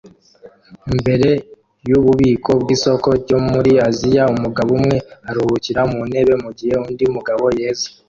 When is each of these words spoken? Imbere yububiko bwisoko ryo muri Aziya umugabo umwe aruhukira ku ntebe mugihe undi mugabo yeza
Imbere 0.93 1.29
yububiko 1.89 2.51
bwisoko 2.61 3.07
ryo 3.21 3.37
muri 3.49 3.73
Aziya 3.87 4.23
umugabo 4.35 4.69
umwe 4.79 4.97
aruhukira 5.29 5.81
ku 5.91 5.99
ntebe 6.09 6.33
mugihe 6.43 6.75
undi 6.89 7.05
mugabo 7.15 7.45
yeza 7.59 7.87